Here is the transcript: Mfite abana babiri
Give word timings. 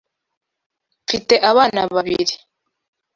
Mfite 1.03 1.35
abana 1.51 1.81
babiri 1.93 2.35